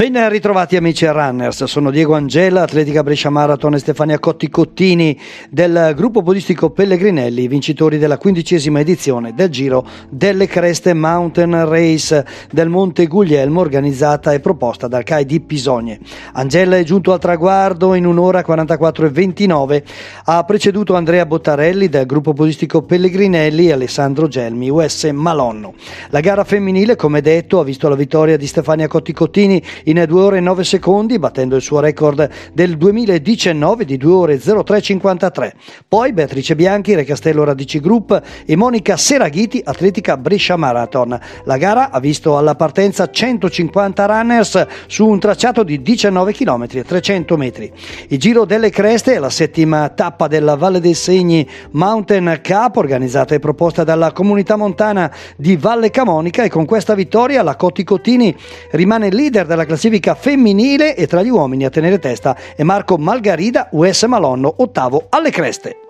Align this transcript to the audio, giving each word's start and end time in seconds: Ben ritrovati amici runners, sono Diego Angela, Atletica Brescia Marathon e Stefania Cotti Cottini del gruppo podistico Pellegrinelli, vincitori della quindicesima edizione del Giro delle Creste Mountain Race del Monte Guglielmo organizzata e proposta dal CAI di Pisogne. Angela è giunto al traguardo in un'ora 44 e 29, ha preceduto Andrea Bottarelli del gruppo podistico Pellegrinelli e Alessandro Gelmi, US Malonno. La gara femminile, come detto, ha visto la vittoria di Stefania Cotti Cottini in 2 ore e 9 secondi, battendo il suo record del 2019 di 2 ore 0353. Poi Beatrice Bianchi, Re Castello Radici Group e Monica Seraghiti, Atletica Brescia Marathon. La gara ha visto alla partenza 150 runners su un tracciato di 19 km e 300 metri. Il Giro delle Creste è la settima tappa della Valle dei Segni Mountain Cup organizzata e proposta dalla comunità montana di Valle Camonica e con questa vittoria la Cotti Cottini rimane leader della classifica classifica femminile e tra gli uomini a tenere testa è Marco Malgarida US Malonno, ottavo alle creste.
Ben 0.00 0.30
ritrovati 0.30 0.76
amici 0.76 1.04
runners, 1.04 1.64
sono 1.64 1.90
Diego 1.90 2.14
Angela, 2.14 2.62
Atletica 2.62 3.02
Brescia 3.02 3.28
Marathon 3.28 3.74
e 3.74 3.80
Stefania 3.80 4.18
Cotti 4.18 4.48
Cottini 4.48 5.20
del 5.50 5.92
gruppo 5.94 6.22
podistico 6.22 6.70
Pellegrinelli, 6.70 7.46
vincitori 7.46 7.98
della 7.98 8.16
quindicesima 8.16 8.80
edizione 8.80 9.34
del 9.34 9.50
Giro 9.50 9.86
delle 10.08 10.46
Creste 10.46 10.94
Mountain 10.94 11.68
Race 11.68 12.24
del 12.50 12.70
Monte 12.70 13.08
Guglielmo 13.08 13.60
organizzata 13.60 14.32
e 14.32 14.40
proposta 14.40 14.88
dal 14.88 15.04
CAI 15.04 15.26
di 15.26 15.38
Pisogne. 15.40 15.98
Angela 16.32 16.78
è 16.78 16.82
giunto 16.82 17.12
al 17.12 17.20
traguardo 17.20 17.92
in 17.92 18.06
un'ora 18.06 18.42
44 18.42 19.04
e 19.04 19.10
29, 19.10 19.84
ha 20.24 20.42
preceduto 20.44 20.94
Andrea 20.94 21.26
Bottarelli 21.26 21.90
del 21.90 22.06
gruppo 22.06 22.32
podistico 22.32 22.80
Pellegrinelli 22.80 23.66
e 23.66 23.72
Alessandro 23.72 24.28
Gelmi, 24.28 24.70
US 24.70 25.04
Malonno. 25.12 25.74
La 26.08 26.20
gara 26.20 26.44
femminile, 26.44 26.96
come 26.96 27.20
detto, 27.20 27.60
ha 27.60 27.64
visto 27.64 27.86
la 27.90 27.96
vittoria 27.96 28.38
di 28.38 28.46
Stefania 28.46 28.88
Cotti 28.88 29.12
Cottini 29.12 29.62
in 29.90 30.04
2 30.06 30.22
ore 30.22 30.36
e 30.38 30.40
9 30.40 30.62
secondi, 30.62 31.18
battendo 31.18 31.56
il 31.56 31.62
suo 31.62 31.80
record 31.80 32.28
del 32.52 32.76
2019 32.76 33.84
di 33.84 33.96
2 33.96 34.12
ore 34.12 34.38
0353. 34.38 35.54
Poi 35.88 36.12
Beatrice 36.12 36.54
Bianchi, 36.54 36.94
Re 36.94 37.04
Castello 37.04 37.42
Radici 37.42 37.80
Group 37.80 38.22
e 38.46 38.56
Monica 38.56 38.96
Seraghiti, 38.96 39.60
Atletica 39.64 40.16
Brescia 40.16 40.56
Marathon. 40.56 41.18
La 41.44 41.56
gara 41.56 41.90
ha 41.90 41.98
visto 41.98 42.38
alla 42.38 42.54
partenza 42.54 43.10
150 43.10 44.06
runners 44.06 44.66
su 44.86 45.08
un 45.08 45.18
tracciato 45.18 45.64
di 45.64 45.82
19 45.82 46.32
km 46.34 46.66
e 46.70 46.84
300 46.84 47.36
metri. 47.36 47.72
Il 48.08 48.18
Giro 48.18 48.44
delle 48.44 48.70
Creste 48.70 49.14
è 49.14 49.18
la 49.18 49.30
settima 49.30 49.88
tappa 49.88 50.28
della 50.28 50.54
Valle 50.54 50.78
dei 50.78 50.94
Segni 50.94 51.48
Mountain 51.72 52.40
Cup 52.46 52.76
organizzata 52.76 53.34
e 53.34 53.40
proposta 53.40 53.82
dalla 53.82 54.12
comunità 54.12 54.54
montana 54.54 55.10
di 55.36 55.56
Valle 55.56 55.90
Camonica 55.90 56.44
e 56.44 56.48
con 56.48 56.64
questa 56.64 56.94
vittoria 56.94 57.42
la 57.42 57.56
Cotti 57.56 57.82
Cottini 57.82 58.36
rimane 58.70 59.10
leader 59.10 59.46
della 59.46 59.64
classifica 59.64 59.78
classifica 59.80 60.14
femminile 60.14 60.94
e 60.94 61.06
tra 61.06 61.22
gli 61.22 61.30
uomini 61.30 61.64
a 61.64 61.70
tenere 61.70 61.98
testa 61.98 62.36
è 62.54 62.62
Marco 62.62 62.98
Malgarida 62.98 63.68
US 63.72 64.02
Malonno, 64.02 64.52
ottavo 64.58 65.06
alle 65.08 65.30
creste. 65.30 65.89